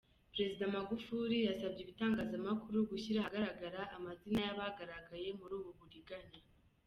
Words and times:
Perezida 0.33 0.63
Magufuli 0.75 1.37
yasabye 1.47 1.79
ibitangazamakuru 1.81 2.77
gushyira 2.91 3.19
ahagaragara 3.21 3.81
amazina 3.95 4.37
y’abagaragaye 4.47 5.27
muri 5.39 5.53
ubu 5.59 5.71
buriganya. 5.79 6.39